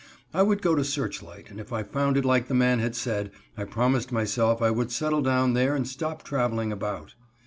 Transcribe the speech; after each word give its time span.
I 0.33 0.41
would 0.41 0.63
go 0.63 0.73
to 0.73 0.83
Searchlight, 0.83 1.51
and 1.51 1.59
if 1.59 1.71
I 1.71 1.83
found 1.83 2.17
it 2.17 2.25
like 2.25 2.47
the 2.47 2.55
man 2.55 2.79
had 2.79 2.95
said, 2.95 3.29
I 3.55 3.65
promised 3.65 4.11
myself 4.11 4.59
I 4.59 4.71
would 4.71 4.91
settle 4.91 5.21
down 5.21 5.53
there 5.53 5.75
and 5.75 5.87
stop 5.87 6.23
traveling 6.23 6.71
about. 6.71 7.13